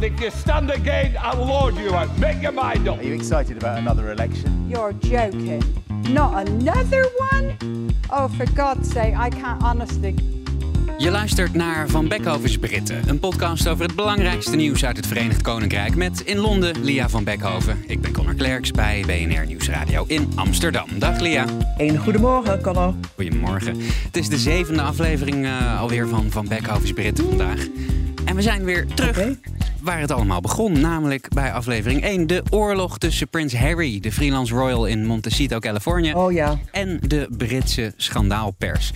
[0.00, 2.18] But if you stand again, I'll lord you out.
[2.18, 2.98] Make your mind up.
[2.98, 4.66] Are you excited about another election?
[4.70, 5.62] You're joking.
[6.08, 7.56] Not another one?
[8.10, 10.14] Oh, for God's sake, I can't honestly.
[10.98, 15.42] Je luistert naar Van Beckhovens Britten, een podcast over het belangrijkste nieuws uit het Verenigd
[15.42, 17.84] Koninkrijk met in Londen Lia van Beckhoven.
[17.86, 20.98] Ik ben Connor Klerks bij BNR Nieuwsradio in Amsterdam.
[20.98, 21.44] Dag Lia.
[21.76, 22.94] Een goedemorgen, Connor.
[23.14, 23.76] Goedemorgen.
[23.80, 27.66] Het is de zevende aflevering uh, alweer van Van Beckhovens Britten vandaag.
[28.24, 29.38] En we zijn weer terug okay.
[29.82, 32.26] Waar het allemaal begon, namelijk bij aflevering 1.
[32.26, 36.58] De oorlog tussen Prins Harry, de freelance royal in Montecito, Californië, oh, ja.
[36.70, 38.92] en de Britse schandaalpers.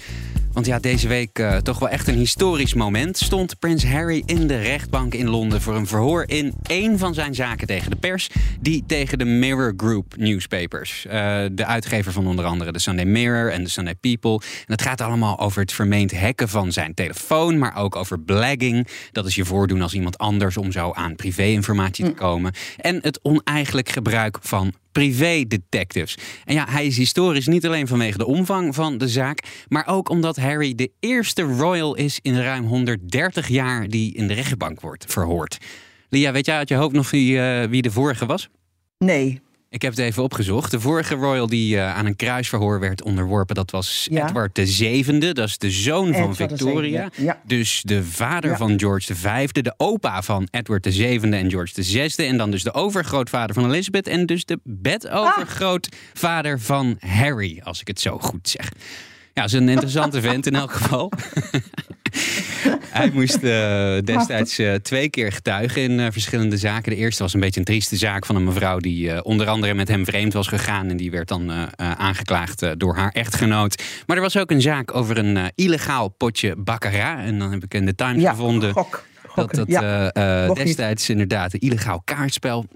[0.54, 3.18] Want ja, deze week uh, toch wel echt een historisch moment.
[3.18, 7.34] Stond prins Harry in de rechtbank in Londen voor een verhoor in één van zijn
[7.34, 11.06] zaken tegen de pers, die tegen de Mirror Group newspapers.
[11.06, 11.12] Uh,
[11.52, 14.32] de uitgever van onder andere de Sunday Mirror en de Sunday People.
[14.40, 18.88] En het gaat allemaal over het vermeend hacken van zijn telefoon, maar ook over blagging.
[19.12, 22.52] Dat is je voordoen als iemand anders om zo aan privé-informatie te komen.
[22.76, 26.18] En het oneigenlijk gebruik van privé-detectives.
[26.44, 30.08] En ja, hij is historisch niet alleen vanwege de omvang van de zaak, maar ook
[30.08, 35.04] omdat Harry de eerste royal is in ruim 130 jaar die in de rechtbank wordt
[35.08, 35.58] verhoord.
[36.08, 38.48] Lia, weet jij uit je hoofd nog wie, uh, wie de vorige was?
[38.98, 39.40] Nee.
[39.74, 40.70] Ik heb het even opgezocht.
[40.70, 44.26] De vorige royal die uh, aan een kruisverhoor werd onderworpen, dat was ja.
[44.26, 45.32] Edward de zevende.
[45.32, 47.10] Dat is de zoon Edward van Victoria.
[47.16, 47.40] Ja.
[47.46, 48.56] Dus de vader ja.
[48.56, 52.22] van George de vijfde, de opa van Edward de zevende en George de zesde.
[52.22, 57.86] En dan dus de overgrootvader van Elizabeth en dus de bedovergrootvader van Harry, als ik
[57.86, 58.68] het zo goed zeg.
[59.34, 61.12] Ja, dat is een interessante vent in elk geval.
[62.88, 66.92] Hij moest uh, destijds uh, twee keer getuigen in uh, verschillende zaken.
[66.92, 69.88] De eerste was een beetje een trieste zaak van een mevrouw die onder andere met
[69.88, 70.88] hem vreemd was gegaan.
[70.88, 73.82] En die werd dan aangeklaagd door haar echtgenoot.
[74.06, 77.18] Maar er was ook een zaak over een illegaal potje baccarat.
[77.18, 80.10] En dan heb ik in de Times ja, gevonden gok, dat dat ja,
[80.52, 82.66] destijds inderdaad een illegaal kaartspel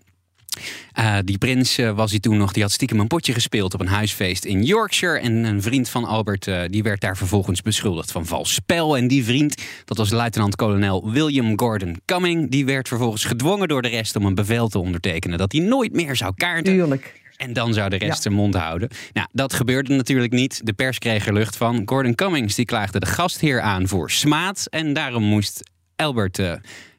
[0.99, 3.81] uh, die prins uh, was hij toen nog, die had stiekem een potje gespeeld op
[3.81, 5.19] een huisfeest in Yorkshire.
[5.19, 8.97] En een vriend van Albert, uh, die werd daar vervolgens beschuldigd van vals spel.
[8.97, 13.89] En die vriend, dat was luitenant-kolonel William Gordon Cumming, die werd vervolgens gedwongen door de
[13.89, 16.73] rest om een bevel te ondertekenen dat hij nooit meer zou kaarten.
[16.73, 17.21] Tuurlijk.
[17.37, 18.21] En dan zou de rest ja.
[18.21, 18.89] zijn mond houden.
[19.13, 20.61] Nou, dat gebeurde natuurlijk niet.
[20.65, 21.83] De pers kreeg er lucht van.
[21.85, 24.67] Gordon Cummings die klaagde de gastheer aan voor smaad.
[24.71, 26.43] En daarom moest Albert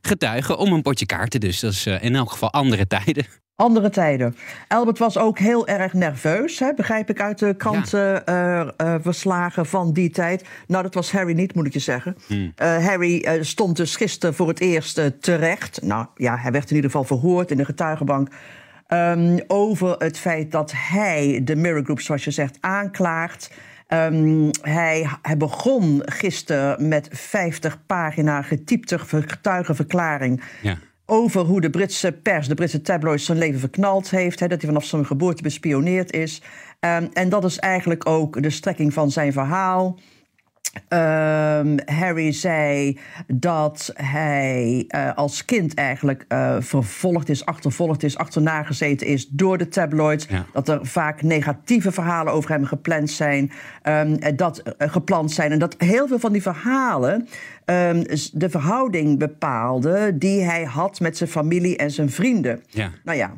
[0.01, 1.39] getuigen om een potje kaarten.
[1.39, 3.25] Dus dat is in elk geval andere tijden.
[3.59, 4.35] Andere tijden.
[4.67, 9.61] Albert was ook heel erg nerveus, hè, begrijp ik uit de krantenverslagen ja.
[9.61, 10.45] uh, uh, van die tijd.
[10.67, 12.17] Nou, dat was Harry niet, moet ik je zeggen.
[12.27, 12.53] Hmm.
[12.61, 15.81] Uh, Harry stond dus gisteren voor het eerst terecht.
[15.81, 18.29] Nou ja, hij werd in ieder geval verhoord in de getuigenbank.
[18.87, 23.51] Um, over het feit dat hij de Mirror Group, zoals je zegt, aanklaagt.
[23.87, 30.43] Um, hij, hij, begon gisteren met 50 pagina getypte getuigenverklaring.
[30.61, 30.77] Ja
[31.09, 34.39] over hoe de Britse pers, de Britse tabloids zijn leven verknald heeft.
[34.39, 36.41] Hè, dat hij vanaf zijn geboorte bespioneerd is.
[36.79, 39.99] Um, en dat is eigenlijk ook de strekking van zijn verhaal.
[40.89, 48.63] Um, Harry zei dat hij uh, als kind eigenlijk uh, vervolgd is, achtervolgd is, achterna
[48.63, 50.25] gezeten is door de tabloids.
[50.29, 50.45] Ja.
[50.53, 53.51] Dat er vaak negatieve verhalen over hem gepland zijn,
[53.83, 55.51] um, dat, uh, gepland zijn.
[55.51, 57.27] En dat heel veel van die verhalen
[57.65, 58.03] um,
[58.33, 62.63] de verhouding bepaalde die hij had met zijn familie en zijn vrienden.
[62.67, 62.91] Ja.
[63.03, 63.33] Nou ja,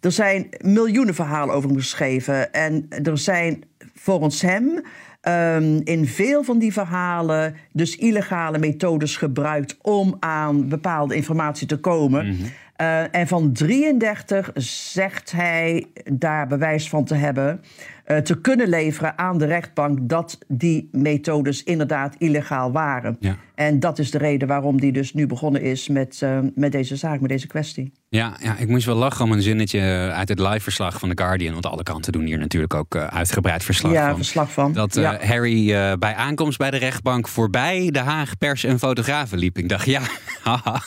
[0.00, 2.52] er zijn miljoenen verhalen over hem geschreven.
[2.52, 4.82] En er zijn volgens hem.
[5.28, 11.76] Um, in veel van die verhalen dus illegale methodes gebruikt om aan bepaalde informatie te
[11.76, 12.26] komen.
[12.26, 12.42] Mhm.
[12.80, 17.60] Uh, en van 33 zegt hij daar bewijs van te hebben.
[18.06, 23.16] Uh, te kunnen leveren aan de rechtbank dat die methodes inderdaad illegaal waren.
[23.20, 23.36] Ja.
[23.54, 26.96] En dat is de reden waarom die dus nu begonnen is met, uh, met deze
[26.96, 27.92] zaak, met deze kwestie.
[28.08, 29.80] Ja, ja, ik moest wel lachen om een zinnetje
[30.14, 31.52] uit het live-verslag van The Guardian.
[31.52, 34.16] Want alle kanten doen hier natuurlijk ook uh, uitgebreid verslag ja, van.
[34.16, 34.72] verslag van.
[34.72, 35.10] Dat uh.
[35.12, 39.58] Harry uh, bij aankomst bij de rechtbank voorbij de Haag pers en fotografen liep.
[39.58, 40.00] Ik dacht, ja,
[40.44, 40.82] haha.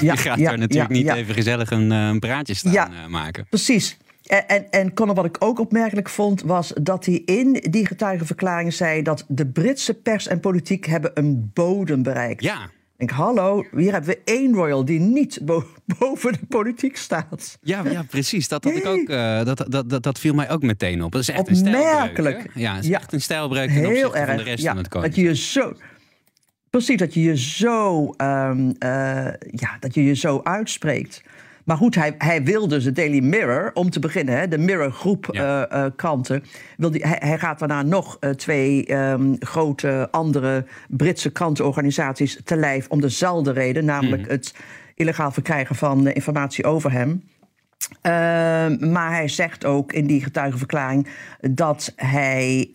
[0.00, 2.88] Ja, Je gaat daar natuurlijk niet even gezellig een, een praatje staan Ja.
[3.08, 3.46] maken.
[3.48, 3.96] Precies.
[4.24, 8.72] En, en, en Conor, wat ik ook opmerkelijk vond, was dat hij in die getuigenverklaring
[8.72, 12.42] zei dat de Britse pers en politiek hebben een bodem bereikt.
[12.42, 15.66] Ja, Ik denk, hallo, hier hebben we één royal die niet bo-
[15.98, 17.58] boven de politiek staat.
[17.60, 18.48] Ja, ja precies.
[18.48, 21.12] Dat, had ik ook, eh, dat, dat, dat, dat viel mij ook meteen op.
[21.12, 22.50] Dat is echt een stijlbreuk.
[22.54, 22.98] Ja, het is Ja.
[22.98, 24.26] echt een stijlbreuk ten Heel opzichte erg.
[24.28, 25.14] van de rest ja, van het dat koning.
[25.16, 25.72] je je zo.
[26.70, 28.88] Precies, dat je je zo, ehm, eh,
[29.50, 31.22] ja, dat je je zo uitspreekt.
[31.64, 34.90] Maar goed, hij, hij wil dus de Daily Mirror, om te beginnen, hè, de Mirror
[34.92, 35.66] groep Ja.
[35.68, 36.44] eh, eh, kranten.
[36.76, 42.56] Wil die, hij, hij gaat daarna nog eh, twee ehm, grote andere Britse krantenorganisaties te
[42.56, 44.30] lijf om dezelfde reden, namelijk Mhm.
[44.30, 44.54] het
[44.94, 47.22] illegaal verkrijgen van informatie over hem.
[48.00, 51.08] Ehm, maar hij zegt ook in die getuigenverklaring
[51.40, 52.68] dat hij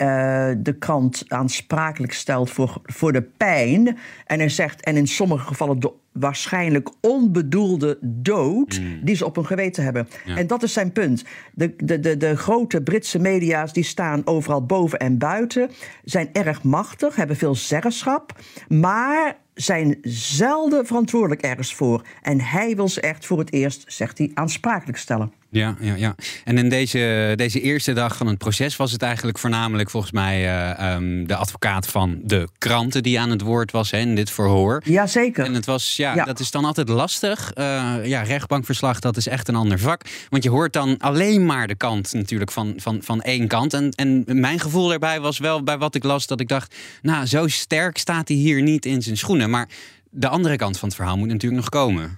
[0.57, 3.97] de krant aansprakelijk stelt voor, voor de pijn.
[4.25, 9.45] En hij zegt, en in sommige gevallen de waarschijnlijk onbedoelde dood die ze op hun
[9.45, 10.07] geweten hebben.
[10.25, 11.23] En dat is zijn punt.
[11.53, 15.69] De, de, de, de grote Britse media's die staan overal boven en buiten,
[16.03, 22.01] zijn erg machtig, hebben veel zeggenschap, maar zijn zelden verantwoordelijk ergens voor.
[22.21, 25.33] En hij wil ze echt voor het eerst, zegt hij, aansprakelijk stellen.
[25.51, 26.15] Ja, ja, ja.
[26.43, 30.35] En in deze, deze eerste dag van het proces was het eigenlijk voornamelijk volgens mij
[30.45, 34.31] eh, ehm, de advocaat van de kranten die aan het woord was hè, in dit
[34.31, 34.81] verhoor.
[34.85, 35.45] Jazeker.
[35.45, 36.25] En het was, ja, Ja.
[36.25, 37.51] dat is dan altijd lastig.
[37.53, 40.01] Eh, ja, rechtbankverslag, dat is echt een ander vak.
[40.29, 43.73] Want je hoort dan alleen maar de kant natuurlijk van, van, van één kant.
[43.73, 46.75] En, en mijn gevoel daarbij was wel bij wat ik las dat ik dacht...
[47.01, 49.49] nou, zo sterk staat hij hier niet in zijn schoenen.
[49.49, 49.67] Maar
[50.09, 52.17] de andere kant van het verhaal moet natuurlijk nog komen.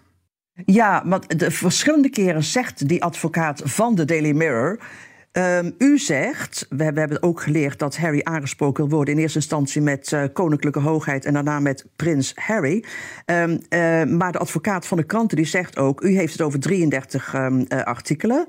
[0.66, 4.80] Ja, want de verschillende keren zegt die advocaat van de Daily Mirror.
[5.32, 9.14] Ehm, u zegt, we, hebben- ook geleerd dat Harry aangesproken wil worden.
[9.14, 12.84] In eerste instantie met eh, koninklijke hoogheid en daarna met prins Harry.
[13.26, 16.60] Ehm, eh, maar de advocaat van de kranten die zegt ook, u heeft het over
[16.60, 18.46] 33 ehm, eh, artikelen.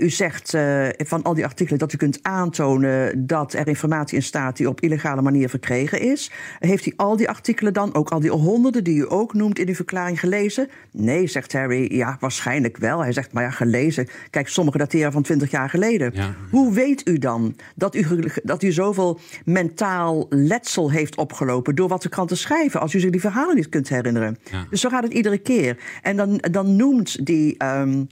[0.00, 0.56] U zegt
[0.98, 4.80] van al die artikelen dat u kunt aantonen dat er informatie in staat die op
[4.80, 6.30] illegale manier verkregen is.
[6.58, 9.68] Heeft u al die artikelen dan, ook al die honderden die u ook noemt in
[9.68, 10.68] uw verklaring gelezen?
[10.92, 11.94] Nee, zegt Harry.
[11.94, 13.00] Ja, waarschijnlijk wel.
[13.00, 14.08] Hij zegt, maar ja, gelezen.
[14.30, 16.10] Kijk, sommige dateren van 20 jaar geleden.
[16.14, 16.34] Ja.
[16.50, 18.06] Hoe weet u dan dat u,
[18.42, 23.10] dat u zoveel mentaal letsel heeft opgelopen door wat de kranten schrijven, als u zich
[23.10, 24.38] die verhalen niet kunt herinneren?
[24.50, 24.66] Ja.
[24.70, 25.76] Dus zo gaat het iedere keer.
[26.02, 27.56] En dan, dan noemt die.
[27.58, 28.04] ehm,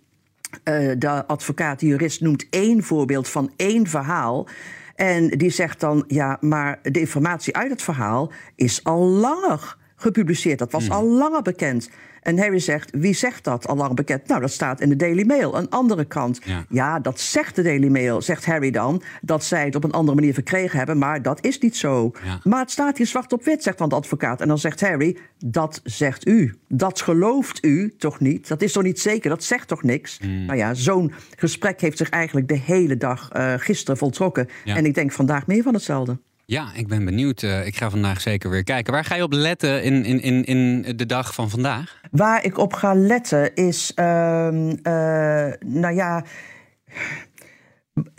[0.62, 4.48] eh, de advocaat, de jurist, noemt één voorbeeld van één verhaal.
[4.94, 10.58] En die zegt dan, ja, maar de informatie uit het verhaal is al langer gepubliceerd.
[10.58, 11.90] Dat was al langer bekend.
[12.22, 14.26] En Harry zegt, wie zegt dat al lang bekend?
[14.26, 16.40] Nou, dat staat in de Daily Mail, een andere krant.
[16.44, 16.64] Ja.
[16.68, 20.16] Ja, dat zegt de Daily Mail, zegt Harry dan, dat zij het op een andere
[20.16, 22.12] manier verkregen hebben, maar dat is niet zo.
[22.24, 22.40] Ja.
[22.42, 24.40] Maar het staat hier zwart op wit, zegt dan de advocaat.
[24.40, 26.54] En dan zegt Harry, dat zegt u.
[26.68, 28.48] Dat gelooft u toch niet?
[28.48, 29.30] Dat is toch niet zeker?
[29.30, 30.18] Dat zegt toch niks?
[30.18, 30.44] Hmm.
[30.44, 34.48] Nou ja, zo'n gesprek heeft zich eigenlijk de hele dag eh, gisteren voltrokken.
[34.64, 34.76] Ja.
[34.76, 36.18] En ik denk vandaag meer van hetzelfde.
[36.50, 37.42] Ja, ik ben benieuwd.
[37.42, 38.92] Eh, ik ga vandaag zeker weer kijken.
[38.92, 42.00] Waar ga je op letten in, in, in, in de dag van vandaag?
[42.10, 46.24] Waar ik op ga letten is, ehm, eh, nou ja.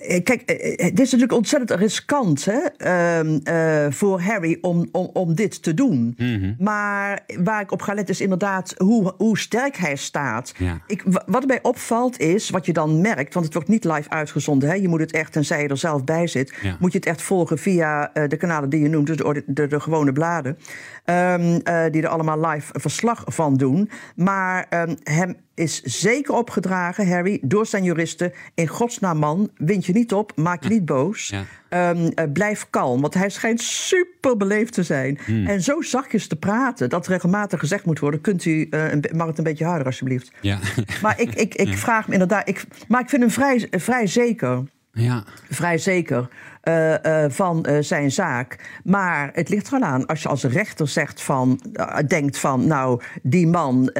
[0.02, 4.88] Eh, Kijk, eh, eh, dit is natuurlijk ontzettend riskant hè, ehm, eh, voor Harry om,
[4.92, 6.18] om, om dit te doen.
[6.60, 10.54] Maar waar ik op ga letten is inderdaad hoe, hoe sterk hij staat.
[10.58, 10.82] Ja.
[10.88, 14.10] Ik, wa- wat mij opvalt is, wat je dan merkt, want het wordt niet live
[14.10, 14.70] uitgezonden.
[14.70, 16.78] Hè, je moet het echt, tenzij je er zelf bij zit, Ja.
[16.80, 19.68] moet je het echt volgen via eh, de kanalen die je noemt, dus de, de,
[19.68, 20.58] de gewone bladen.
[21.06, 23.90] ehm, eh, die er allemaal live verslag van doen.
[24.16, 28.32] Maar ehm, hem is zeker opgedragen, Harry, door zijn juristen.
[28.56, 31.28] In godsnaam, man, wind je niet op, maak je niet boos.
[31.28, 31.44] Ja.
[31.70, 35.20] Ehm, eh, blijf kalm, want hij schijnt super beleefd te zijn.
[35.26, 35.48] Hmm.
[35.48, 38.22] En zo zachtjes te praten, dat regelmatig gezegd moet worden.
[38.22, 40.32] Kunt u, eh, een mag het een beetje harder, alsjeblieft?
[40.42, 40.60] Ja,
[41.02, 44.64] Maar ik, ik, ik vraag me inderdaad, ik, maar ik vind hem vrij, vrij zeker
[44.92, 45.24] ja.
[45.50, 46.30] vrij zeker
[46.62, 48.80] eh, eh, van eh, zijn zaak.
[48.84, 51.60] Maar het ligt er wel aan als je als rechter zegt van,
[52.08, 53.92] denkt van, nou, die man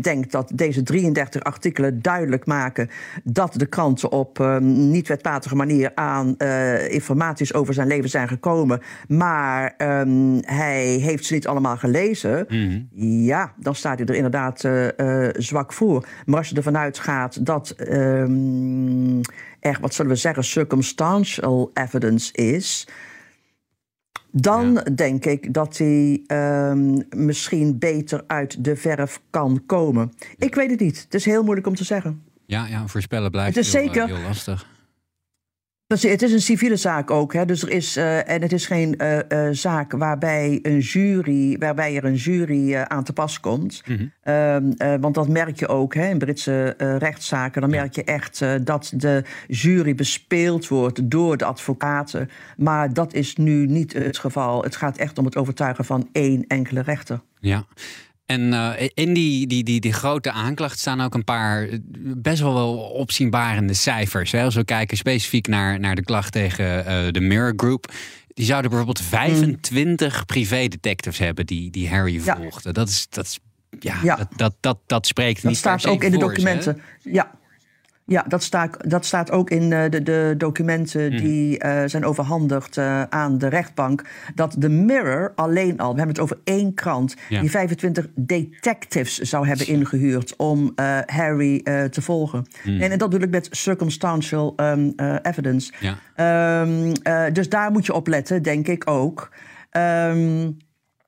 [0.00, 2.90] denkt dat deze 33 artikelen duidelijk maken
[3.24, 6.36] dat de kranten op eh, niet wetmatige manier aan
[6.88, 12.46] informaties over zijn leven zijn gekomen, maar ehm, hij heeft ze niet allemaal gelezen.
[13.24, 14.68] Ja, dan staat hij er inderdaad
[15.42, 16.06] zwak voor.
[16.26, 19.20] Maar als je ervan uitgaat dat ehm,
[19.60, 22.86] er, wat zullen we zeggen, circumstantial evidence is.
[24.30, 30.12] Dan denk ik dat hij ehm, misschien beter uit de verf kan komen.
[30.36, 31.02] Ik weet het niet.
[31.02, 32.22] Het is heel moeilijk om te zeggen.
[32.46, 34.66] Ja, ja, voorspellen blijft Het is heel, eh, zeker- heel lastig.
[35.88, 37.32] Het is een civiele zaak ook.
[37.32, 37.44] Hè?
[37.44, 41.96] Dus er is, uh, en het is geen uh, uh, zaak waarbij, een jury, waarbij
[41.96, 43.82] er een jury aan te pas komt.
[43.86, 45.00] Mm -hmm.
[45.00, 47.60] want dat merk je ook hè, in Britse rechtszaken.
[47.60, 52.30] Dan merk je echt dat de jury bespeeld wordt door de advocaten.
[52.56, 54.62] Maar dat is nu niet het geval.
[54.62, 57.20] Het gaat echt om het overtuigen van één enkele rechter.
[57.40, 57.64] Ja.
[58.28, 61.68] En uh, in die, die, die, die grote aanklacht staan ook een paar
[62.16, 64.32] best wel, wel opzienbarende cijfers.
[64.32, 64.44] Hè?
[64.44, 67.92] Als we kijken specifiek naar, naar de klacht tegen uh, de Mirror Group.
[68.34, 70.24] Die zouden bijvoorbeeld 25 mm.
[70.24, 72.60] privédetectives hebben die, die Harry volgden.
[72.62, 72.72] Ja.
[72.72, 73.38] Dat, is, dat, is,
[73.80, 74.16] ja, ja.
[74.16, 76.82] Dat, dat, dat, dat spreekt dat niet staat ook in de documenten.
[77.02, 77.30] ja,
[78.08, 81.22] ja, dat staat, dat staat ook in uh, de, de, documenten mhm.
[81.22, 84.04] die uh, zijn overhandigd uh, aan de rechtbank.
[84.34, 87.40] Dat de Mirror alleen al, we hebben het over één krant, ja.
[87.40, 90.72] die 25 detectives zou hebben ingehuurd om
[91.06, 92.46] Harry te volgen.
[92.62, 92.80] Mhm.
[92.82, 95.72] En, en, dat bedoel ik met circumstantial um, evidence.
[95.80, 96.60] Ja.
[96.60, 96.92] Um,
[97.32, 99.32] dus daar moet je op letten, denk ik ook.
[99.72, 100.56] Um,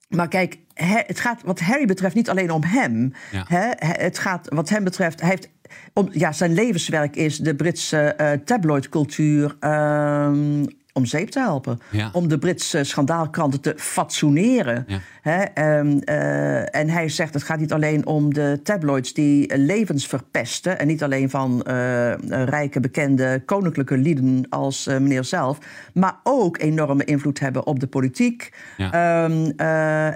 [0.09, 3.12] maar kijk, het gaat wat Harry betreft niet alleen om hem.
[3.30, 3.75] Ja.
[3.78, 5.49] het gaat wat hem betreft, hij heeft
[5.92, 11.80] om, ja, zijn levenswerk is de Britse uh, tabloidcultuur um, om zeep te helpen.
[12.12, 14.86] Om de Britse schandaalkranten te fatsoeneren.
[15.24, 20.78] Um, uh, en hij zegt het gaat niet alleen om de tabloids die levens verpesten.
[20.78, 22.12] En niet alleen van uh,
[22.44, 25.58] rijke, bekende koninklijke lieden als uh, meneer zelf.
[25.94, 28.52] Maar ook enorme invloed hebben op de politiek.
[28.76, 29.24] Ja.
[29.24, 29.52] Um,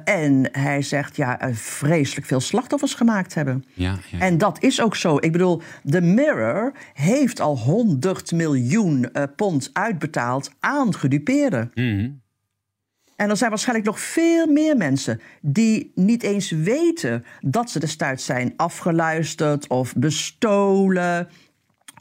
[0.04, 3.64] en hij zegt ja, vreselijk veel slachtoffers gemaakt hebben.
[3.74, 5.16] Ja, en dat is ook zo.
[5.16, 11.70] Ik bedoel, The Mirror heeft al 100 miljoen pond uitbetaald aan gedupeerden.
[11.74, 12.22] Mm
[13.16, 18.24] En er zijn waarschijnlijk nog veel meer mensen die niet eens weten dat ze destijds
[18.24, 21.28] zijn afgeluisterd of bestolen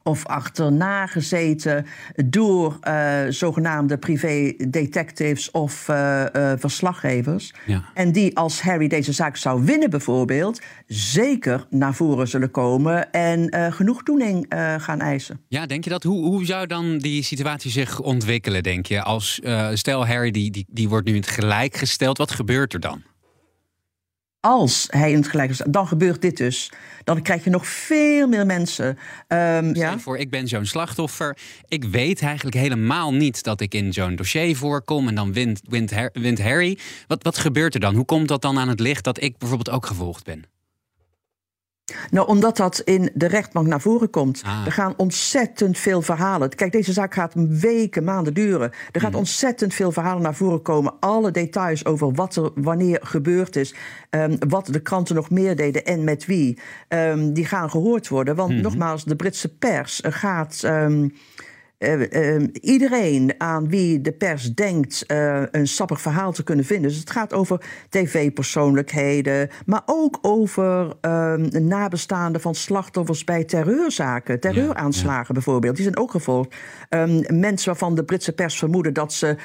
[0.03, 1.85] of achterna gezeten
[2.25, 7.53] door uh, zogenaamde privé-detectives of uh, uh, verslaggevers.
[7.65, 7.83] Ja.
[7.93, 13.71] En die, als Harry deze zaak zou winnen, bijvoorbeeld, zeker naar voren zullen komen en
[13.73, 14.45] genoegdoening
[14.77, 15.39] gaan eisen.
[15.47, 16.03] Ja, denk je dat?
[16.03, 19.03] Hoe, hoe zou dan die situatie zich ontwikkelen, denk je?
[19.03, 19.41] Als
[19.73, 23.01] stel Harry die, die, die wordt nu in het gelijk gesteld, wat gebeurt er dan?
[24.45, 26.71] Als hij in het gelijk is, dan gebeurt dit dus.
[27.03, 28.97] Dan krijg je nog veel meer mensen.
[29.27, 29.99] Um, ja?
[29.99, 31.37] voor, ik ben zo'n slachtoffer.
[31.67, 35.07] Ik weet eigenlijk helemaal niet dat ik in zo'n dossier voorkom.
[35.07, 36.77] En dan wint, wint, wint Harry.
[37.07, 37.95] Wat, wat gebeurt er dan?
[37.95, 40.52] Hoe komt dat dan aan het licht dat ik bijvoorbeeld ook gevolgd ben?
[42.09, 44.41] Nou, omdat dat in de rechtbank naar voren komt.
[44.45, 44.65] Ah.
[44.65, 46.49] Er gaan ontzettend veel verhalen.
[46.49, 48.71] Kijk, deze zaak gaat weken, maanden duren.
[48.91, 49.17] Er gaat mm.
[49.17, 50.93] ontzettend veel verhalen naar voren komen.
[50.99, 53.75] Alle details over wat er wanneer gebeurd is.
[54.09, 56.59] Um, wat de kranten nog meer deden en met wie.
[56.87, 58.35] Um, die gaan gehoord worden.
[58.35, 58.63] Want mm-hmm.
[58.63, 60.61] nogmaals, de Britse pers gaat.
[60.65, 61.13] Um,
[61.83, 66.89] uh, uh, iedereen aan wie de pers denkt uh, een sappig verhaal te kunnen vinden.
[66.89, 75.25] Dus het gaat over tv-persoonlijkheden, maar ook over ehm, nabestaanden van slachtoffers bij terreurzaken, terreuraanslagen
[75.27, 75.75] ja, bijvoorbeeld.
[75.75, 76.55] Die zijn ook gevolgd.
[76.89, 79.37] Um, mensen waarvan de Britse pers vermoeden dat ze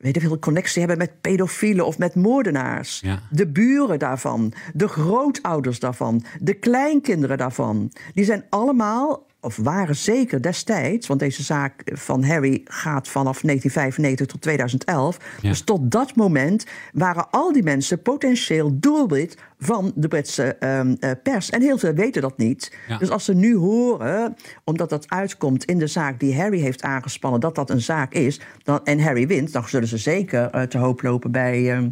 [0.00, 3.00] weet ik veel, connectie hebben met pedofielen of met moordenaars.
[3.00, 3.20] Ja.
[3.30, 7.92] De buren daarvan, de grootouders daarvan, de kleinkinderen daarvan.
[8.14, 14.26] Die zijn allemaal of waren zeker destijds, want deze zaak van Harry gaat vanaf 1995
[14.26, 15.16] tot 2011.
[15.42, 21.50] Dus tot dat moment waren al die mensen potentieel doelwit van de Britse um, pers.
[21.50, 22.76] En heel veel weten dat niet.
[22.98, 27.40] Dus als ze nu horen, omdat dat uitkomt in de zaak die Harry heeft aangespannen,
[27.40, 30.78] dat dat een zaak is, dan, en Harry wint, dan zullen ze zeker uh, te
[30.78, 31.78] hoop lopen bij.
[31.78, 31.86] Uh,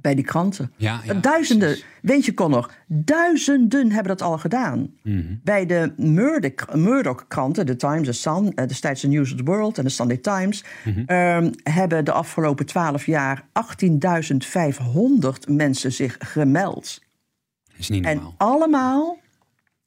[0.00, 0.72] bij die kranten.
[0.76, 1.86] Ja, ja, duizenden, precies.
[2.02, 4.78] weet je Connor, duizenden hebben dat al gedaan.
[4.78, 5.40] Mm -hmm.
[5.44, 5.92] Bij de
[6.74, 10.64] Murdoch-kranten, de Times, The Sun, eh, de News of the World en de Sunday Times...
[10.84, 11.16] Mm -hmm.
[11.16, 13.44] um, hebben de afgelopen twaalf jaar
[13.84, 17.00] 18.500 mensen zich gemeld.
[17.76, 18.24] Is niet normaal.
[18.28, 19.18] En allemaal,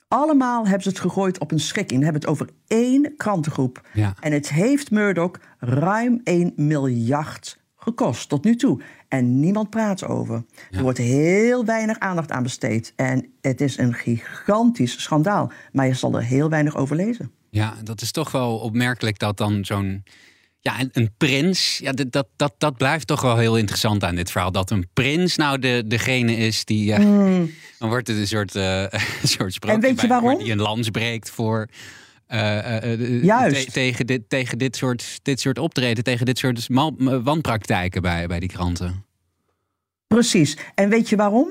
[0.07, 2.03] allemaal hebben ze het gegooid op een schikking.
[2.03, 3.87] hebben het over één krantengroep.
[3.93, 4.13] Ja.
[4.19, 8.81] En het heeft Murdoch ruim 1 miljard gekost tot nu toe.
[9.13, 10.43] En niemand praat over.
[10.71, 12.93] Er wordt heel weinig aandacht aan besteed.
[12.95, 15.51] En het is een gigantisch schandaal.
[15.71, 17.31] Maar je zal er heel weinig over lezen.
[17.49, 20.03] Ja, dat is toch wel opmerkelijk dat dan zo'n.
[20.59, 24.51] Ja, een, prins, ja, dat, dat, dat blijft toch wel heel interessant aan dit verhaal.
[24.51, 26.91] Dat een prins nou de, degene is die.
[26.91, 27.51] Uh, mm.
[27.79, 28.81] Dan wordt het een soort, uh,
[29.21, 30.37] een soort sprookje en weet je waarom?
[30.37, 31.67] die een lans breekt voor
[33.21, 33.65] Juist.
[33.65, 36.67] Te, tegen, dit, tegen dit, soort, dit soort optreden, tegen dit soort
[37.23, 39.05] wanpraktijken bij, bij die kranten.
[40.07, 40.57] Precies.
[40.75, 41.47] En weet je waarom?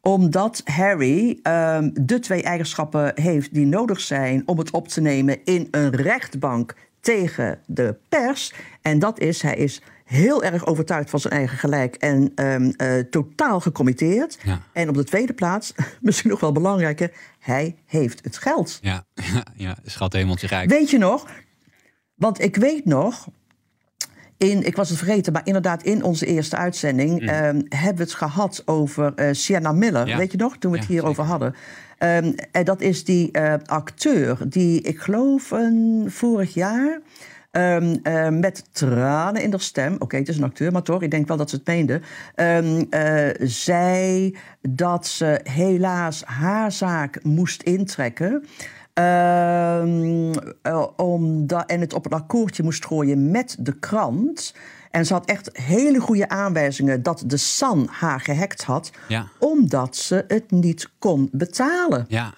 [0.00, 5.38] Omdat Harry um, de twee eigenschappen heeft die nodig zijn om het op te nemen
[5.44, 8.52] in een rechtbank tegen de pers.
[8.82, 12.98] En dat is, hij is heel erg overtuigd van zijn eigen gelijk en ehm, eh,
[13.10, 14.38] totaal gecommitteerd.
[14.44, 14.60] Ja.
[14.72, 18.78] En op de tweede plaats, misschien nog wel belangrijker, hij heeft het geld.
[18.82, 20.70] Ja, ja, ja schat hemeltje rijk.
[20.70, 21.26] Weet je nog?
[22.14, 23.26] Want ik weet nog.
[24.38, 28.14] In, ik was het vergeten, maar inderdaad, in onze eerste uitzending ehm, hebben we het
[28.14, 30.02] gehad over eh Sienna Miller.
[30.02, 30.08] Mm.
[30.08, 30.16] Ja.
[30.16, 30.56] Weet je nog?
[30.56, 31.30] Toen we het Ja, hierover zeker.
[31.30, 31.54] hadden.
[31.98, 37.00] Ehm, en dat is die eh, acteur die, ik geloof, een, vorig jaar.
[37.56, 39.96] Ehm, eh, met tranen in de stem.
[39.98, 42.00] Oké, het is een acteur, maar toch, ik denk wel dat ze het meende.
[42.34, 48.44] ehm, eh, zei dat ze helaas haar zaak moest intrekken.
[48.92, 50.32] Ehm,
[50.96, 54.54] omdat, en het op een akkoordje moest gooien met de krant.
[54.90, 59.26] En ze had echt hele goede aanwijzingen dat de San haar gehackt had, Ja.
[59.38, 62.04] omdat ze het niet kon betalen.
[62.08, 62.34] Ja.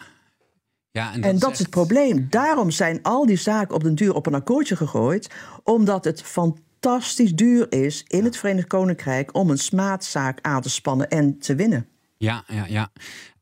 [0.98, 2.26] Ja, en dat, En dat is het probleem.
[2.30, 5.30] Daarom zijn al die zaken op den duur op een akkoordje gegooid,
[5.64, 11.08] omdat het fantastisch duur is in het Verenigd Koninkrijk om een smaadzaak aan te spannen
[11.08, 11.86] en te winnen.
[12.16, 12.90] Ja, ja, ja.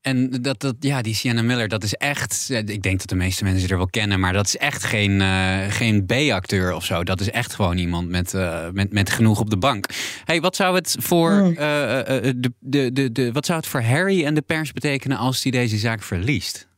[0.01, 2.51] En dat, dat, ja, die Sienna Miller, dat is echt.
[2.51, 5.59] Ik denk dat de meeste mensen er wel kennen, maar dat is echt geen, eh,
[5.69, 7.03] geen B-acteur of zo.
[7.05, 9.89] Dat is echt gewoon iemand met, eh, met, met genoeg op de bank.
[10.25, 13.83] Hey, wat zou het voor eh, eh, de, de, de, de, wat zou het voor
[13.83, 16.69] Harry en de pers betekenen als hij deze zaak verliest?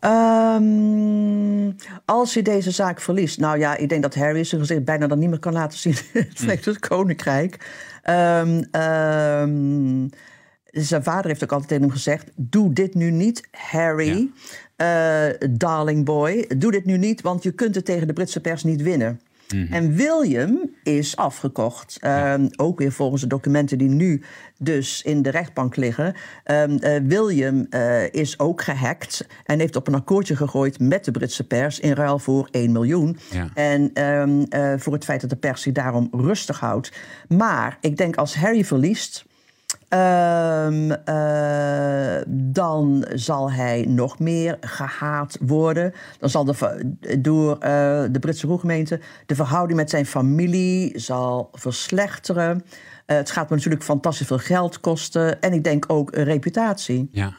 [0.00, 1.72] Ehm,
[2.04, 3.38] als hij deze zaak verliest.
[3.38, 5.96] Nou ja, ik denk dat Harry zijn gezicht bijna dan niet meer kan laten zien
[6.12, 7.66] in het Verenigd Koninkrijk.
[8.02, 10.08] Ehm, ehm,
[10.64, 14.30] zijn vader heeft ook altijd tegen hem gezegd: Doe dit nu niet, Harry,
[14.76, 16.50] eh, darling boy.
[16.56, 19.20] Doe dit nu niet, want je kunt het tegen de Britse pers niet winnen.
[19.70, 21.96] En William is afgekocht.
[22.00, 24.22] Ehm, ook weer volgens de documenten die nu
[24.58, 26.14] dus in de rechtbank liggen.
[26.44, 31.10] Ehm, eh, William eh, is ook gehackt en heeft op een akkoordje gegooid met de
[31.10, 33.18] Britse pers in ruil voor 1 miljoen.
[33.30, 33.48] Ja.
[33.54, 36.92] En ehm, eh, voor het feit dat de pers zich daarom rustig houdt.
[37.28, 39.26] Maar ik denk als Harry verliest.
[39.88, 45.94] Ehm, eh, dan zal hij nog meer gehaat worden.
[46.18, 47.60] Dan zal de, door eh,
[48.10, 52.64] de Britse roergemeente de verhouding met zijn familie zal verslechteren.
[53.06, 55.40] Eh, het gaat me natuurlijk fantastisch veel geld kosten.
[55.40, 57.08] En ik denk ook reputatie.
[57.12, 57.32] Ja.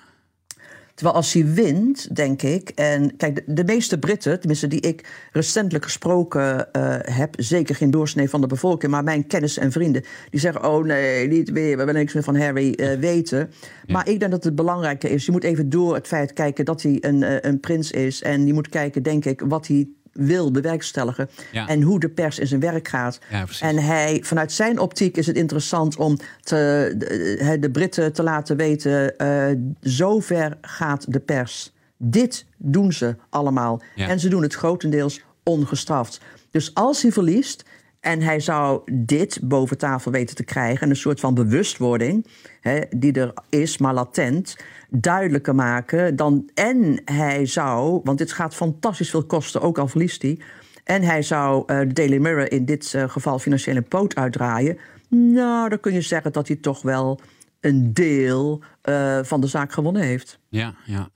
[0.99, 2.69] Terwijl als hij wint, denk ik.
[2.69, 7.91] En kijk, de, de meeste Britten, tenminste die ik recentelijk gesproken eh, heb, zeker geen
[7.91, 11.77] doorsnee van de bevolking, maar mijn kennissen en vrienden, die zeggen: Oh nee, niet weer,
[11.77, 13.51] we willen niks meer van Harry eh, weten.
[13.87, 15.25] Maar ik denk dat het belangrijker is.
[15.25, 18.21] Je moet even door het feit kijken dat hij een, eh, een prins is.
[18.21, 19.87] En je moet kijken, denk ik, wat hij
[20.19, 21.29] wil bewerkstelligen.
[21.51, 21.67] Ja.
[21.67, 23.19] En hoe de pers in zijn werk gaat.
[23.31, 28.23] Ja, en hij, vanuit zijn optiek is het interessant om te, de, de Britten te
[28.23, 29.47] laten weten: eh
[29.81, 31.71] zover gaat de pers.
[31.97, 33.81] Dit doen ze allemaal.
[33.95, 34.07] Ja.
[34.07, 36.21] En ze doen het grotendeels ongestraft.
[36.51, 37.63] Dus als hij verliest
[37.99, 42.27] en hij zou dit boven tafel weten te krijgen, en een soort van bewustwording,
[42.61, 44.57] hè, die er is, maar latent,
[44.89, 46.15] duidelijker maken.
[46.15, 50.39] Dan, en hij zou, want dit gaat fantastisch veel kosten, ook al verliest hij.
[50.83, 54.77] En hij zou eh, de Daily Mirror in dit eh, geval financieel een poot uitdraaien.
[55.09, 57.19] Nou, dan kun je zeggen dat hij toch wel
[57.59, 60.39] een deel eh, van de zaak gewonnen heeft.
[60.49, 61.09] Ja, ja.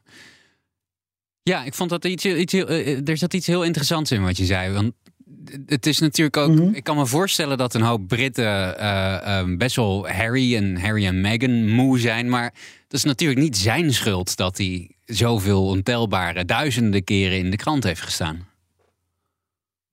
[1.42, 2.68] Ja, ik vond dat iets, iets heel,
[3.04, 4.74] er zat iets heel interessants in wat je zei.
[4.74, 4.94] Want
[5.66, 6.60] het is natuurlijk ook.
[6.60, 11.06] Ik kan me voorstellen dat een hoop Britten eh, eh, best wel Harry en Harry
[11.06, 12.30] en Meghan moe zijn.
[12.30, 12.54] Maar
[12.88, 17.84] dat is natuurlijk niet zijn schuld dat hij zoveel ontelbare duizenden keren in de krant
[17.84, 18.48] heeft gestaan.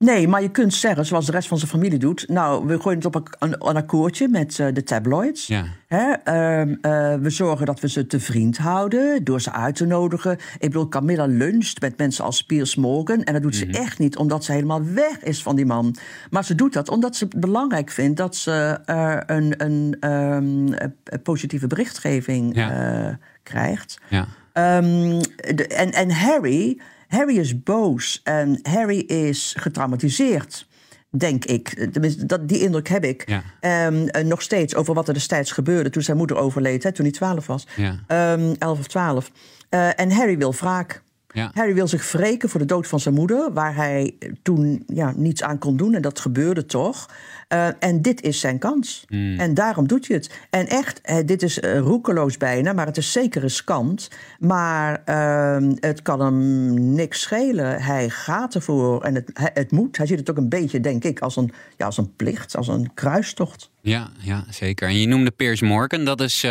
[0.04, 2.24] Nee, maar je kunt zeggen, zoals de rest van zijn familie doet...
[2.28, 5.46] nou, we gooien het op een, een, akkoordje met eh, de tabloids.
[5.46, 5.64] Ja.
[5.86, 6.12] Hè?
[6.12, 10.32] ehm, eh, we zorgen dat we ze te vriend houden door ze uit te nodigen.
[10.32, 13.22] Ik bedoel, Camilla luncht met mensen als Piers Morgan...
[13.22, 15.96] en dat doet ze echt niet omdat ze helemaal weg is van die man.
[16.30, 18.16] Maar ze doet dat omdat ze het belangrijk vindt...
[18.16, 20.88] dat ze eh, een, een ehm, eh,
[21.22, 23.18] positieve berichtgeving Ja.
[23.42, 23.98] krijgt.
[24.08, 24.26] Ja.
[24.52, 25.20] Ehm,
[25.54, 26.80] de- en, en Harry,
[27.11, 30.68] Harry is boos en Harry is getraumatiseerd.
[31.11, 31.88] Denk ik.
[31.92, 33.29] Tenminste, dat, die indruk heb ik.
[33.29, 33.42] Ja.
[33.61, 37.05] Ehm, en nog steeds over wat er destijds gebeurde toen zijn moeder overleed, hè, toen
[37.05, 37.66] hij 12 was.
[37.77, 38.01] Ja.
[38.07, 39.31] Ehm, 11 of 12.
[39.68, 41.03] Eh, en Harry wil wraak.
[41.33, 41.51] Ja.
[41.55, 45.42] Harry wil zich wreken voor de dood van zijn moeder, waar hij toen ja, niets
[45.42, 45.94] aan kon doen.
[45.94, 47.09] En dat gebeurde toch.
[47.50, 49.04] Eh, en dit is zijn kans.
[49.08, 49.38] Hmm.
[49.38, 50.30] En daarom doet hij het.
[50.50, 54.08] En echt, eh, dit is eh, roekeloos bijna, maar het is zeker riskant.
[54.38, 57.82] Maar ehm, het kan hem niks schelen.
[57.82, 59.96] Hij gaat ervoor en het, het moet.
[59.96, 62.68] Hij ziet het ook een beetje, denk ik, als een, ja, als een plicht, als
[62.68, 63.70] een kruistocht.
[63.80, 64.88] Ja, ja, zeker.
[64.88, 66.04] En je noemde Piers Morgan.
[66.04, 66.46] Dat is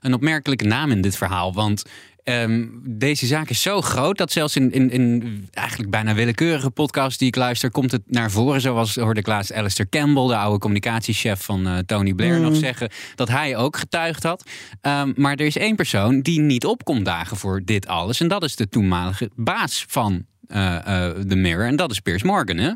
[0.00, 1.54] een opmerkelijke naam in dit verhaal.
[1.54, 1.82] Want
[2.22, 7.18] Ehm, deze zaak is zo groot dat zelfs in, in, in eigenlijk bijna willekeurige podcasts
[7.18, 8.60] die ik luister, komt het naar voren.
[8.60, 12.90] Zoals hoorde ik laatst Alistair Campbell, de oude communicatiechef van eh, Tony Blair, nog zeggen
[13.14, 14.50] dat hij ook getuigd had.
[14.80, 18.20] Ehm, maar er is één persoon die niet op komt dagen voor dit alles.
[18.20, 20.76] En dat is de toenmalige baas van uh,
[21.08, 21.66] The Mirror.
[21.66, 22.72] En dat is Piers Morgan, hè?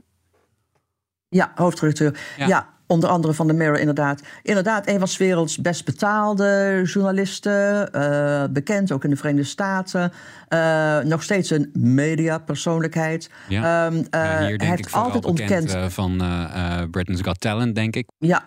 [1.29, 2.19] Ja, hoofdredacteur.
[2.37, 2.47] Ja.
[2.47, 2.76] Ja.
[2.87, 4.21] Onder andere van The Mirror, inderdaad.
[4.43, 7.93] Inderdaad, een van 's werelds best betaalde journalisten.
[7.93, 10.13] eh, bekend ook in de Verenigde Staten.
[10.49, 13.31] Eh, nog steeds een mediapersoonlijkheid.
[13.49, 13.87] Ja.
[13.87, 15.75] Eh, Ja, hier hij denk heeft ik altijd ontkend.
[15.75, 18.09] eh, van eh, eh, Britain's Got Talent, denk ik.
[18.19, 18.45] Ja,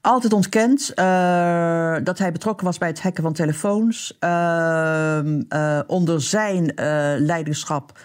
[0.00, 4.16] altijd ontkend eh, dat hij betrokken was bij het hacken van telefoons.
[4.18, 6.86] Ehm, eh, onder zijn eh,
[7.18, 7.98] leiderschap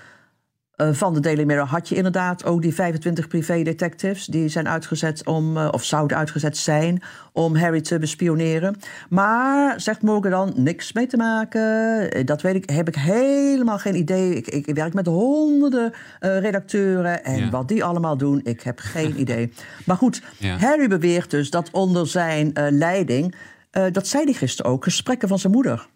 [0.88, 4.26] eh, van de Daily Mirror had je inderdaad ook die 25 privé-detectives...
[4.26, 8.76] die zijn uitgezet om, eh, of zouden uitgezet zijn om Harry te bespioneren.
[9.10, 11.62] Maar, zegt Morgan dan, niks mee te maken.
[12.12, 14.36] Eh, Dat weet ik, heb ik helemaal geen idee.
[14.36, 17.50] Ik, ik werk met honderden redacteuren en Ja.
[17.50, 19.52] wat die allemaal doen, ik heb geen idee.
[19.86, 20.58] Maar goed, Ja.
[20.58, 23.36] Harry beweert dus dat onder zijn leiding...
[23.92, 25.88] dat zei hij gisteren ook, gesprekken van zijn moeder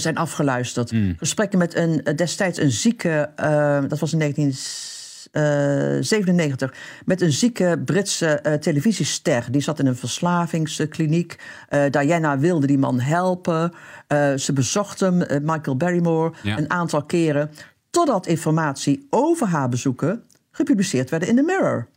[0.00, 0.90] zijn afgeluisterd.
[0.90, 1.14] Hmm.
[1.18, 6.74] Gesprekken met een, eh, destijds een zieke, eh, dat was in 1997,
[7.04, 9.44] met een zieke Britse eh, televisiester.
[9.50, 11.36] Die zat in een verslavingskliniek.
[11.68, 13.72] Eh, Diana wilde die man helpen.
[14.06, 16.58] Eh, ze bezocht hem, eh, Michael Barrymore, Ja.
[16.58, 17.50] een aantal keren.
[17.90, 21.88] Totdat informatie over haar bezoeken gepubliceerd werden in The Mirror.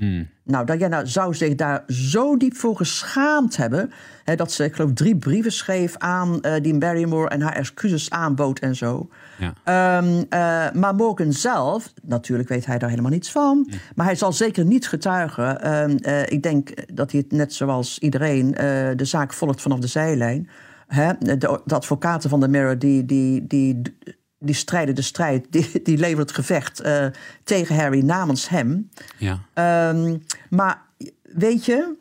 [0.43, 3.91] Nou, Diana zou zich daar zo diep voor geschaamd hebben...
[4.23, 7.29] Hè, dat ze, ik geloof, drie brieven schreef aan eh die Barrymore...
[7.29, 9.09] en haar excuses aanbood en zo.
[9.37, 9.53] Ja.
[9.63, 13.69] Ehm, eh, maar Morgan zelf, natuurlijk weet hij daar helemaal niets van...
[13.95, 15.61] maar hij zal zeker niet getuigen.
[15.61, 18.51] Ehm, eh, ik denk dat hij het net zoals iedereen
[18.95, 20.49] de zaak volgt vanaf de zijlijn.
[20.87, 21.11] Hè?
[21.19, 23.05] De, de advocaten van de Mirror die...
[23.05, 23.81] die, die
[24.45, 27.05] die strijden de strijd, die, die leveren het gevecht eh,
[27.43, 28.89] tegen Harry namens hem.
[29.17, 29.39] Ja.
[29.53, 30.17] Ehm,
[30.49, 30.81] maar
[31.21, 31.95] weet je,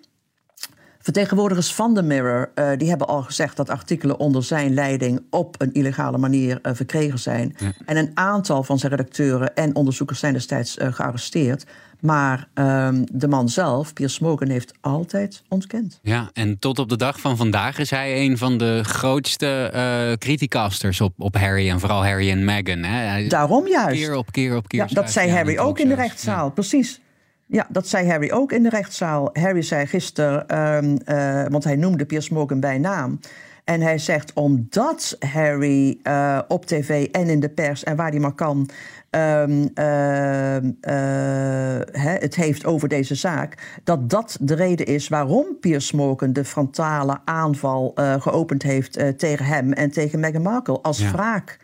[1.05, 2.51] vertegenwoordigers van de Mirror...
[2.55, 5.23] eh, die hebben al gezegd dat artikelen onder zijn leiding...
[5.31, 7.57] op een illegale manier eh, verkregen zijn.
[7.87, 11.67] En een aantal van zijn redacteuren en onderzoekers zijn destijds eh, gearresteerd.
[12.01, 15.99] Maar ehm, de man zelf, Piers Morgan, heeft altijd ontkend.
[16.03, 20.13] Ja, en tot op de dag van vandaag is hij een van de grootste eh
[20.19, 22.83] criticasters op, op Harry en vooral Harry en Meghan.
[22.83, 23.27] Hè?
[23.27, 24.01] Daarom juist.
[24.01, 24.81] Keer op keer op keer.
[24.81, 27.01] Ja, dat zei Harry ook in de rechtszaal, precies.
[27.47, 29.31] Ja, dat zei Harry ook in de rechtszaal.
[29.33, 33.21] Harry zei gisteren, ehm, eh, want hij noemde Piers Morgan bij naam.
[33.65, 38.21] En hij zegt, omdat Harry eh, op tv en in de pers en waar hij
[38.21, 38.69] maar kan...
[39.11, 43.79] ehm, ehm, eh, het heeft over deze zaak...
[43.85, 49.19] dat dat de reden is waarom Piers Morgan de frontale aanval geopend heeft...
[49.19, 51.11] tegen hem en tegen Meghan Markle als Ja.
[51.11, 51.59] wraak.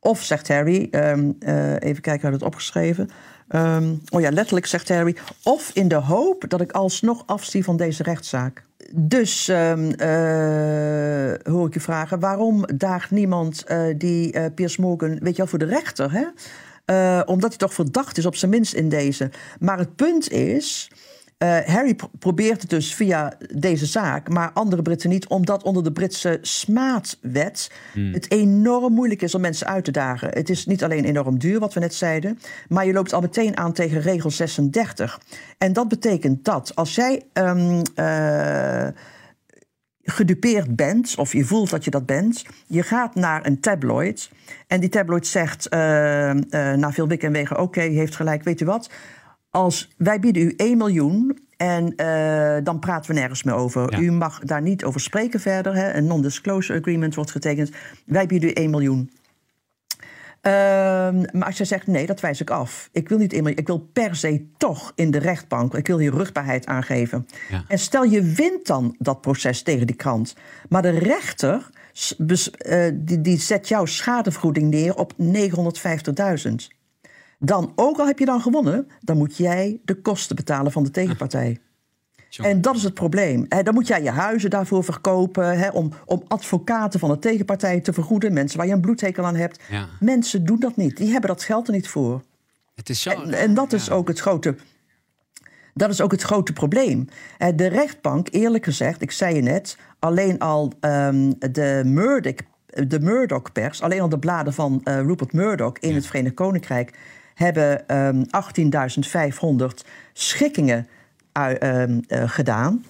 [0.00, 0.88] Of, zegt Harry,
[1.78, 3.10] even kijken, hij had het opgeschreven.
[3.48, 5.16] Ehm, oh ja, letterlijk zegt Harry.
[5.42, 8.64] Of in de hoop dat ik alsnog afzie van deze rechtszaak.
[8.92, 15.18] Dus ehm, eh, hoor ik je vragen, waarom daagt niemand eh, die eh Piers Morgan,
[15.18, 16.10] weet je wel, voor de rechter?
[16.12, 16.24] Hè?
[17.24, 19.30] Omdat hij toch verdacht is, op zijn minst in deze.
[19.60, 20.90] Maar het punt is.
[21.44, 25.84] Eh, Harry pro- probeert het dus via deze zaak, maar andere Britten niet, omdat onder
[25.84, 27.70] de Britse smaadwet
[28.12, 30.28] het enorm moeilijk is om mensen uit te dagen.
[30.28, 33.56] Het is niet alleen enorm duur, wat we net zeiden, maar je loopt al meteen
[33.56, 35.20] aan tegen regel 36.
[35.58, 38.86] En dat betekent dat als jij ehm, eh,
[40.02, 44.30] gedupeerd bent, of je voelt dat je dat bent, je gaat naar een tabloid
[44.66, 45.80] en die tabloid zegt eh,
[46.52, 48.90] na veel wikken en wegen, oké, u heeft gelijk, weet u wat,
[49.54, 53.92] als wij bieden u 1 miljoen en eh, dan praten we nergens meer over.
[53.92, 53.98] Ja.
[53.98, 55.74] U mag daar niet over spreken verder.
[55.74, 55.92] Hè?
[55.92, 57.70] Een non-disclosure agreement wordt getekend.
[58.06, 59.10] Wij bieden u 1 miljoen.
[60.40, 62.88] Ehm, maar als je zegt nee, dat wijs ik af.
[62.92, 63.60] Ik wil niet 1 miljoen.
[63.60, 65.74] Ik wil per se toch in de rechtbank.
[65.74, 67.26] Ik wil hier rugbaarheid aangeven.
[67.50, 67.64] Ja.
[67.68, 70.34] En stel je wint dan dat proces tegen die krant.
[70.68, 71.70] Maar de rechter
[72.18, 76.73] bes- eh, die, die zet jouw schadevergoeding neer op 950.000.
[77.44, 80.90] Dan, ook al heb je dan gewonnen, dan moet jij de kosten betalen van de
[80.90, 81.58] tegenpartij.
[82.28, 82.52] Jongen.
[82.52, 83.48] En dat is het probleem.
[83.48, 85.58] Dan moet jij je huizen daarvoor verkopen...
[85.58, 88.32] Hè, om, om advocaten van de tegenpartij te vergoeden.
[88.32, 89.60] Mensen waar je een bloedhekel aan hebt.
[89.70, 89.88] Ja.
[90.00, 90.96] Mensen doen dat niet.
[90.96, 92.22] Die hebben dat geld er niet voor.
[92.74, 93.10] Het is zo.
[93.10, 94.56] En, en dat is ook het grote...
[95.74, 97.08] Dat is ook het grote probleem.
[97.54, 99.76] De rechtbank, eerlijk gezegd, ik zei je net...
[99.98, 102.34] alleen al ehm, de Murdoch,
[102.66, 103.82] de Murdoch-pers...
[103.82, 106.98] alleen al de bladen van eh, Rupert Murdoch in het Verenigd Koninkrijk...
[107.34, 110.86] hebben ehm 18.500 schikkingen
[111.32, 112.84] ui- ehm, eh, gedaan.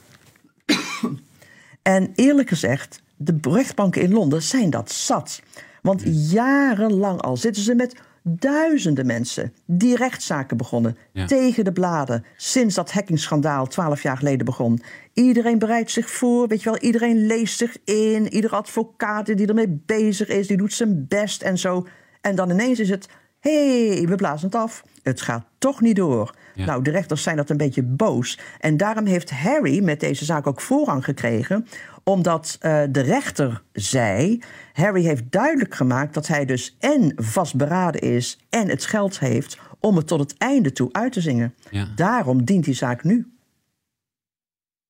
[1.83, 5.43] en eerlijk gezegd, de rechtbanken in Londen zijn dat zat.
[5.83, 11.27] Want jarenlang al zitten ze met duizenden mensen die rechtszaken begonnen Ja.
[11.27, 12.25] tegen de bladen.
[12.37, 14.83] Sinds dat hackingschandaal twaalf jaar geleden begon.
[15.13, 16.79] Iedereen bereidt zich voor, weet je wel.
[16.79, 18.33] Iedereen leest zich in.
[18.35, 21.87] Ieder advocaat die ermee bezig is, die doet zijn best en zo.
[22.21, 23.09] En dan ineens is het,
[23.51, 24.85] hey, we blazen het af.
[25.03, 26.35] Het gaat toch niet door.
[26.55, 26.65] Ja.
[26.65, 28.39] Nou, de rechters zijn dat een beetje boos.
[28.61, 31.67] En daarom heeft Harry met deze zaak ook voorrang gekregen
[32.05, 34.43] omdat eh, de rechter zei...
[34.73, 38.39] Harry heeft duidelijk gemaakt dat hij dus en vastberaden is...
[38.51, 41.55] en het geld heeft om het tot het einde toe uit te zingen.
[41.71, 41.89] Ja.
[41.95, 43.35] Daarom dient die zaak nu.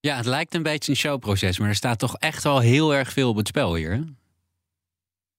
[0.01, 3.13] Ja, het lijkt een beetje een showproces, maar er staat toch echt wel heel erg
[3.13, 3.93] veel op het spel hier.
[3.93, 4.01] Hè?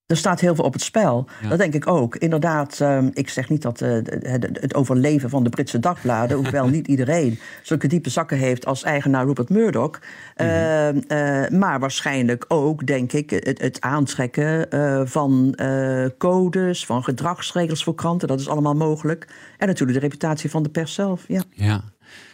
[0.05, 1.27] Er staat heel veel op het spel.
[1.41, 1.49] Ja.
[1.49, 2.15] Dat denk ik ook.
[2.15, 3.91] Inderdaad, ehm, ik zeg niet dat eh,
[4.21, 6.37] het, overleven van de Britse dagbladen...
[6.43, 9.99] hoewel niet iedereen zulke diepe zakken heeft als eigenaar Rupert Murdoch.
[10.35, 15.57] Ehm, eh, maar waarschijnlijk ook, denk ik, het, het aantrekken eh, van
[16.17, 16.85] codes...
[16.85, 19.27] van gedragsregels voor kranten, dat is allemaal mogelijk.
[19.57, 21.41] En natuurlijk de reputatie van de pers zelf, ja.
[21.49, 21.83] Ja.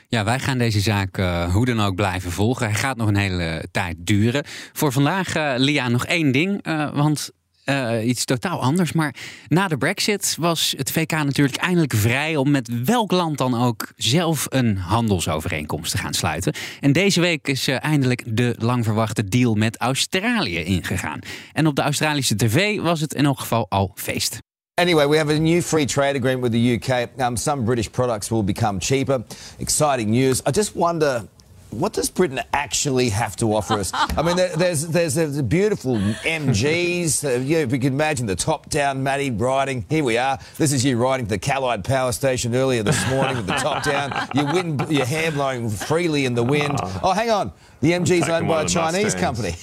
[0.07, 1.17] Ja, wij gaan deze zaak
[1.51, 2.65] hoe dan ook blijven volgen.
[2.65, 4.43] Hij gaat nog een hele tijd duren.
[4.73, 6.65] Voor vandaag, eh, Lia, nog één ding.
[6.93, 7.31] want
[7.63, 8.91] eh, iets totaal anders.
[8.91, 9.15] Maar
[9.47, 13.91] na de Brexit was het VK natuurlijk eindelijk vrij om met welk land dan ook
[13.95, 16.53] zelf een handelsovereenkomst te gaan sluiten.
[16.79, 21.19] En deze week is eh, eindelijk de lang verwachte deal met Australië ingegaan.
[21.53, 24.39] En op de Australische tv was het in elk geval al feest.
[24.73, 27.09] Anyway, we have a new free trade agreement with the UK.
[27.19, 29.23] Um, some British products will become cheaper.
[29.57, 30.41] Exciting news.
[30.47, 31.27] I just wonder.
[31.71, 33.91] What does Britain actually have to offer us?
[33.93, 37.23] I mean, there, there's there's the beautiful MGs.
[37.23, 39.85] Uh, you know, if you can imagine the top down, Matty riding.
[39.89, 40.37] Here we are.
[40.57, 43.83] This is you riding to the Callide Power Station earlier this morning with the top
[43.83, 44.11] down.
[44.35, 46.77] Your wind, your hair blowing freely in the wind.
[47.01, 47.53] Oh, hang on.
[47.79, 49.21] The MG's taking owned by a Chinese Mustangs.
[49.21, 49.55] company.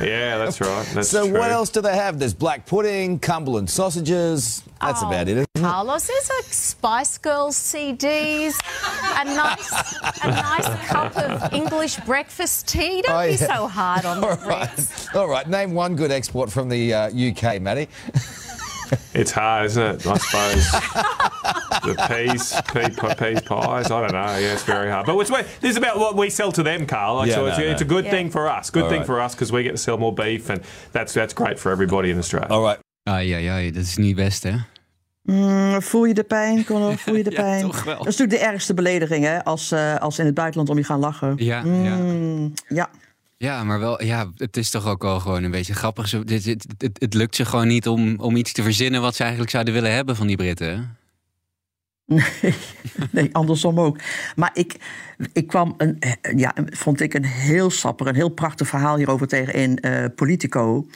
[0.00, 0.86] Yeah, that's right.
[0.94, 1.38] That's so true.
[1.38, 2.18] what else do they have?
[2.18, 4.62] There's black pudding, Cumberland sausages.
[4.78, 5.45] That's Oh, about it.
[5.60, 8.54] Carlos, there's a Spice Girls CDs,
[9.20, 9.72] a nice,
[10.22, 13.02] a nice cup of English breakfast tea.
[13.02, 15.06] Don't Oh, be so hard on the All Brits.
[15.08, 15.16] right.
[15.16, 15.48] All right.
[15.48, 17.88] Name one good export from the uh, UK, Matty.
[19.14, 20.06] It's hard, isn't it?
[20.06, 20.70] I suppose
[21.82, 23.90] the peas, pea, peas pies.
[23.90, 24.38] I don't know.
[24.38, 25.06] Yeah, it's very hard.
[25.06, 27.16] But it's, this is about what we sell to them, Carl.
[27.16, 27.64] Like, Yeah, so no, it's, no.
[27.64, 28.10] it's a good Yeah.
[28.12, 28.70] thing for us.
[28.70, 29.06] Good All thing right.
[29.06, 30.60] for us because we get to sell more beef, and
[30.92, 32.46] that's that's great for everybody in Australia.
[32.48, 32.78] All right.
[33.08, 34.54] Ai, ai, ai, dat is niet best, hè?
[35.26, 36.98] Mm, voel je de pijn, Conor?
[37.04, 37.60] Voel je de Ja, pijn?
[37.62, 37.96] toch wel.
[37.98, 39.44] Dat is natuurlijk de ergste belediging, hè?
[39.44, 41.34] Als, eh, als in het buitenland om je gaan lachen.
[41.36, 41.96] Ja, ja.
[41.96, 42.88] Mm, ja.
[43.38, 46.10] Ja, maar wel, ja, het is toch ook wel gewoon een beetje grappig.
[46.24, 49.20] Dit, dit- het, het lukt ze gewoon niet om, om iets te verzinnen wat ze
[49.22, 50.96] eigenlijk zouden willen hebben van die Britten.
[52.06, 52.22] Nee,
[53.12, 53.98] nee, andersom ook.
[54.36, 54.76] Maar ik,
[55.32, 59.26] ik kwam, een, eh, ja, vond ik een heel sapper, een heel prachtig verhaal hierover
[59.26, 60.86] tegen in eh, Politico.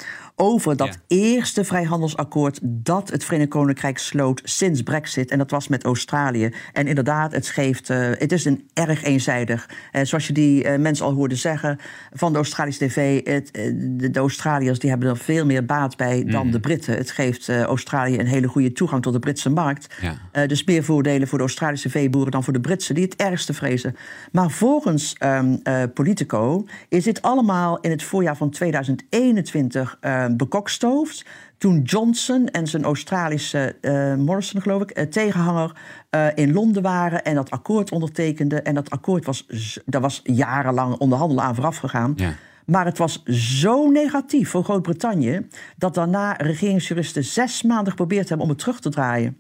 [0.41, 1.17] Over dat Ja.
[1.17, 5.31] eerste vrijhandelsakkoord dat het Verenigd Koninkrijk sloot sinds Brexit.
[5.31, 6.51] En dat was met Australië.
[6.73, 9.69] En inderdaad, het, geeft, eh, het is een erg eenzijdig.
[9.93, 11.79] Eh, zoals je die eh, mensen al hoorde zeggen
[12.13, 13.27] van de Australische tv.
[13.27, 16.97] Het, de, de Australiërs die hebben er veel meer baat bij dan de Britten.
[16.97, 19.95] Het geeft Australië een hele goede toegang tot de Britse markt.
[20.01, 20.47] Ja.
[20.47, 23.97] Dus meer voordelen voor de Australische veeboeren dan voor de Britse, die het ergste vrezen.
[24.33, 31.25] Maar volgens ehm, eh, Politico is dit allemaal in het voorjaar van 2021 eh, bekokstoofd.
[31.59, 35.77] Toen Johnson en zijn Australische eh, Morrison, geloof ik, eh, tegenhanger
[36.11, 38.65] eh, in Londen waren en dat akkoord ondertekenden.
[38.65, 39.47] En dat akkoord was,
[39.87, 42.13] daar was jarenlang onderhandelen aan vooraf gegaan.
[42.17, 42.33] Ja.
[42.67, 48.53] Maar het was zo negatief voor Groot-Brittannië dat daarna regeringsjuristen zes maanden geprobeerd hebben om
[48.53, 49.37] het terug te draaien.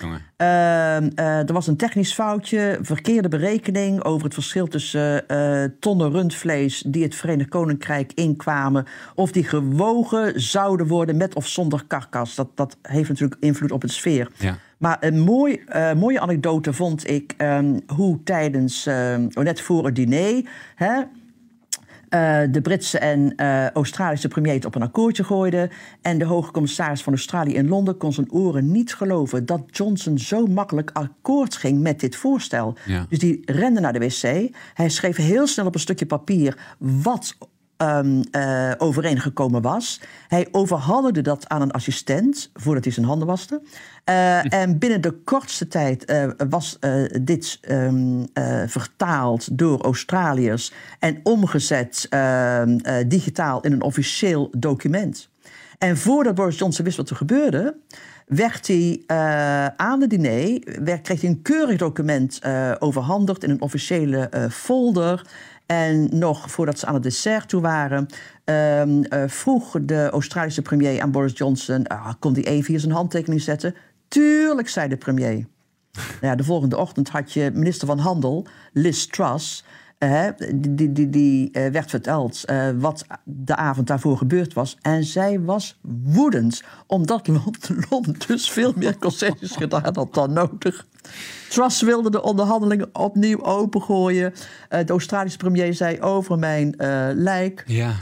[0.00, 6.10] Ehm, eh, er was een technisch foutje, verkeerde berekening over het verschil tussen eh, tonnen
[6.10, 12.34] rundvlees die het Verenigd Koninkrijk inkwamen, of die gewogen zouden worden met of zonder karkas.
[12.34, 14.30] Dat, dat heeft natuurlijk invloed op het sfeer.
[14.36, 14.58] Ja.
[14.78, 19.94] Maar een mooi, eh, mooie anekdote vond ik ehm, hoe tijdens, ehm, net voor het
[19.94, 20.42] diner,
[20.74, 21.02] hè,
[22.08, 25.70] eh, de Britse en eh, Australische premier het op een akkoordje gooiden.
[26.02, 30.18] En de hoge commissaris van Australië in Londen kon zijn oren niet geloven dat Johnson
[30.18, 32.76] zo makkelijk akkoord ging met dit voorstel.
[32.86, 33.06] Ja.
[33.08, 34.50] Dus die rende naar de wc.
[34.74, 37.36] Hij schreef heel snel op een stukje papier wat
[37.78, 40.00] ehm, eh, overeengekomen was.
[40.28, 43.60] Hij overhandigde dat aan een assistent voordat hij zijn handen waste.
[44.04, 46.78] Eh, en binnen de kortste tijd eh, was
[47.22, 55.28] dit ehm, eh, vertaald door Australiërs en omgezet ehm, eh, digitaal in een officieel document.
[55.78, 57.76] En voordat Boris Johnson wist wat er gebeurde,
[58.26, 59.02] werd hij
[59.76, 60.60] aan de diner,
[61.02, 62.40] kreeg hij een keurig document
[62.78, 65.26] overhandigd in een officiële folder.
[65.68, 68.06] En nog voordat ze aan het dessert toe waren,
[68.44, 72.92] ehm, eh, vroeg de Australische premier aan Boris Johnson: ah, kon hij even hier zijn
[72.92, 73.74] handtekening zetten?
[74.08, 75.46] Tuurlijk, zei de premier.
[75.92, 79.64] Nou ja, de volgende ochtend had je minister van Handel, Liz Truss.
[79.98, 84.76] Eh, die die, die, eh, werd verteld eh, wat de avond daarvoor gebeurd was.
[84.82, 87.28] En zij was woedend, omdat
[87.90, 90.86] Londen, dus veel meer concessies gedaan had dan nodig.
[91.48, 94.32] Truss wilde de onderhandelingen opnieuw opengooien.
[94.68, 96.74] De Australische premier zei over mijn
[97.16, 97.64] lijk.
[97.66, 97.92] Ja.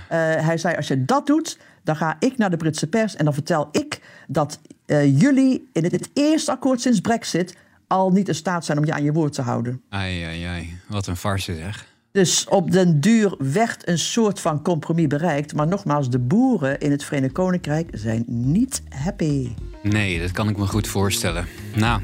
[0.43, 3.17] Hij zei, als je dat doet, dan ga ik naar de Britse pers...
[3.17, 4.59] en dan vertel ik dat
[5.07, 7.57] jullie in het, het eerste akkoord sinds Brexit...
[7.87, 9.83] al niet in staat zijn om je aan je woord te houden.
[9.89, 10.79] Ai, ai, ai.
[10.89, 11.87] Wat een farce zeg.
[12.13, 15.55] Dus op den duur werd een soort van compromis bereikt.
[15.55, 19.49] Maar nogmaals, de boeren in het Verenigd Koninkrijk zijn niet happy.
[19.83, 21.47] Nee, dat kan ik me goed voorstellen.
[21.75, 22.01] Nou,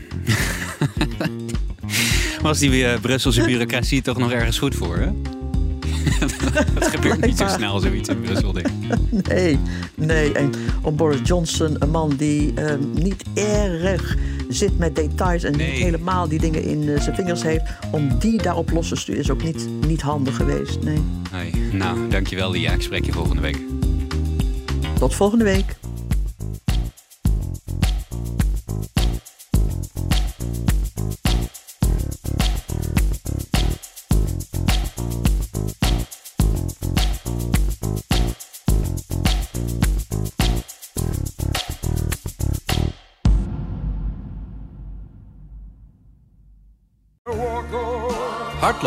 [2.42, 5.10] was die eh, Brusselse bureaucratie toch nog ergens goed voor, hè?
[6.74, 9.28] Het gebeurt niet zo snel, zoiets in Brussel, denk ik.
[9.28, 9.58] Nee,
[9.94, 10.32] nee.
[10.32, 10.50] En
[10.82, 14.16] om Boris Johnson, een man die eh, niet erg
[14.48, 18.42] zit met details en niet helemaal die dingen in eh, zijn vingers heeft, om die
[18.42, 20.82] daarop los te sturen is ook niet, niet handig geweest.
[20.82, 21.02] Nee.
[21.32, 21.52] Nee.
[21.72, 22.72] Nou, dankjewel, Lia.
[22.72, 23.58] Ik spreek je volgende week.
[24.98, 25.76] Tot volgende week.